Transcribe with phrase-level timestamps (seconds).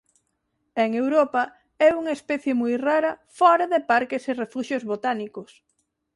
[0.83, 1.43] En Europa
[1.87, 5.51] é unha especie moi rara fóra de parques e refuxios botánicos.